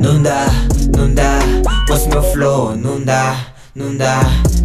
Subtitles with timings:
[0.00, 0.46] Não dá,
[0.96, 1.38] não dá,
[1.86, 3.36] com esse meu flow, não dá,
[3.76, 4.22] não dá,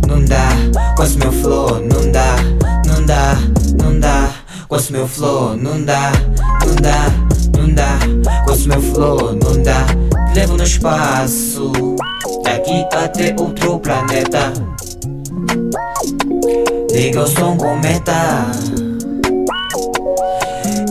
[0.07, 0.49] não dá,
[0.95, 2.35] com esse meu flow, não dá,
[2.87, 3.37] não dá,
[3.77, 4.31] não dá,
[4.67, 6.11] com esse meu flow, não dá,
[6.65, 7.11] não dá,
[7.55, 7.99] não dá,
[8.43, 9.85] com esse meu flow, não dá.
[10.33, 11.71] Te levo no espaço,
[12.43, 14.51] daqui até outro planeta.
[16.91, 18.88] Liga o som cometa.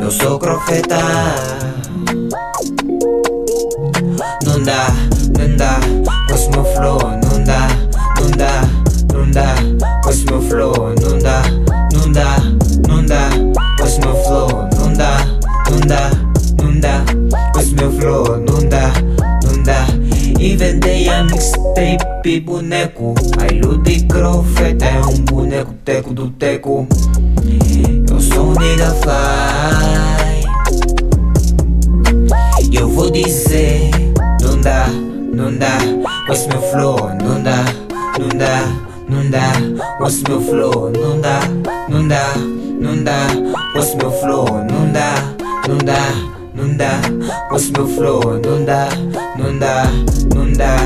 [0.09, 0.97] Eu sou profeta.
[4.43, 4.87] Não dá,
[5.39, 5.81] não dá,
[6.27, 7.69] com esse meu flow, não dá,
[8.19, 8.62] não dá,
[9.12, 9.55] não dá,
[10.03, 11.43] com esse meu flow, não dá,
[11.93, 12.39] não dá,
[12.89, 13.29] não dá,
[13.77, 14.48] com esse meu flow,
[14.79, 15.27] não dá,
[15.71, 16.11] não dá,
[16.62, 17.05] não dá,
[17.53, 18.91] com esse meu flow, não dá,
[19.45, 19.84] não dá.
[20.41, 26.89] Inventei a mixtape boneco, aí de profeta é um boneco teco do teco.
[28.11, 29.38] Eu sou um nigga fly.
[35.39, 35.78] Não dá,
[36.48, 37.64] meu flow, não dá,
[38.19, 38.67] não dá,
[39.08, 39.53] não dá,
[40.28, 41.39] meu flow, não dá,
[41.89, 42.34] não dá,
[42.80, 43.28] não dá,
[43.77, 45.14] meu flow, não dá,
[45.69, 46.11] não dá,
[46.56, 47.00] não dá,
[47.77, 48.89] meu flow, não dá,
[49.39, 49.84] não dá,
[50.34, 50.77] não dá,